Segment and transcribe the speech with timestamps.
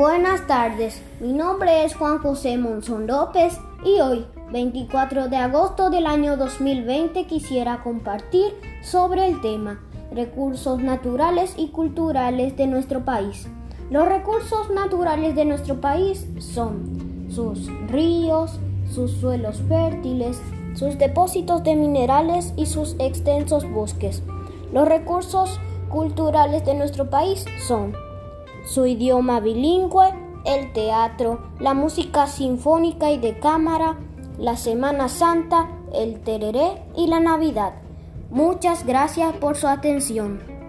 [0.00, 6.06] Buenas tardes, mi nombre es Juan José Monzón López y hoy, 24 de agosto del
[6.06, 9.78] año 2020, quisiera compartir sobre el tema
[10.10, 13.46] recursos naturales y culturales de nuestro país.
[13.90, 18.58] Los recursos naturales de nuestro país son sus ríos,
[18.90, 20.40] sus suelos fértiles,
[20.72, 24.22] sus depósitos de minerales y sus extensos bosques.
[24.72, 25.60] Los recursos
[25.90, 27.92] culturales de nuestro país son
[28.70, 33.98] su idioma bilingüe, el teatro, la música sinfónica y de cámara,
[34.38, 37.74] la Semana Santa, el tereré y la Navidad.
[38.30, 40.59] Muchas gracias por su atención.